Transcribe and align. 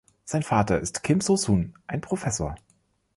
Sein 0.25 0.41
Vater 0.41 0.79
ist 0.79 1.03
Kim 1.03 1.21
Soo-Sun, 1.21 1.75
ein 1.85 2.01
Professor. 2.01 2.55